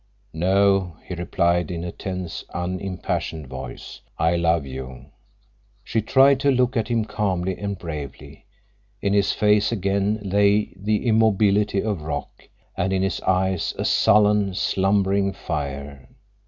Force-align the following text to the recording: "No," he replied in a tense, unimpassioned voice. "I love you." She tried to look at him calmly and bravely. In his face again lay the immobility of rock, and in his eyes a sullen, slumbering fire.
"No," 0.33 0.97
he 1.07 1.13
replied 1.13 1.69
in 1.69 1.83
a 1.83 1.91
tense, 1.91 2.43
unimpassioned 2.55 3.45
voice. 3.45 4.01
"I 4.17 4.35
love 4.35 4.65
you." 4.65 5.11
She 5.83 6.01
tried 6.01 6.39
to 6.39 6.49
look 6.49 6.75
at 6.75 6.87
him 6.87 7.05
calmly 7.05 7.55
and 7.59 7.77
bravely. 7.77 8.47
In 9.03 9.13
his 9.13 9.31
face 9.31 9.71
again 9.71 10.17
lay 10.23 10.73
the 10.75 11.05
immobility 11.05 11.83
of 11.83 12.01
rock, 12.01 12.49
and 12.75 12.91
in 12.91 13.03
his 13.03 13.21
eyes 13.21 13.75
a 13.77 13.85
sullen, 13.85 14.55
slumbering 14.55 15.33
fire. 15.33 16.09